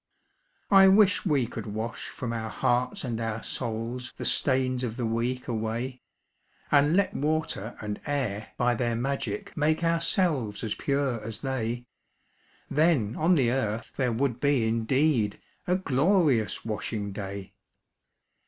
[0.71, 5.05] I wish we could wash from our hearts and our souls The stains of the
[5.05, 6.01] week away,
[6.71, 11.85] And let water and air by their magic make Ourselves as pure as they;
[12.67, 17.53] Then on the earth there would be indeed A glorious washing day!